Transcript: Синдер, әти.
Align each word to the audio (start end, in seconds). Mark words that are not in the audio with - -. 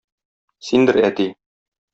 Синдер, 0.69 1.01
әти. 1.11 1.31